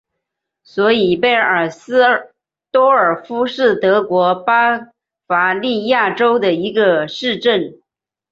[0.63, 2.03] 索伊贝尔斯
[2.71, 4.87] 多尔夫是德国巴
[5.27, 7.79] 伐利亚州的一个市镇。